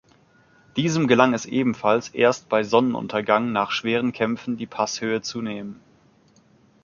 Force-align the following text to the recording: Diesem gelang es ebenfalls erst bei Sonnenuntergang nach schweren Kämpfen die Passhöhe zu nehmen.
Diesem 0.77 1.07
gelang 1.07 1.35
es 1.35 1.45
ebenfalls 1.45 2.09
erst 2.09 2.49
bei 2.49 2.63
Sonnenuntergang 2.63 3.51
nach 3.51 3.69
schweren 3.69 4.11
Kämpfen 4.13 4.57
die 4.57 4.65
Passhöhe 4.65 5.21
zu 5.21 5.43
nehmen. 5.43 5.79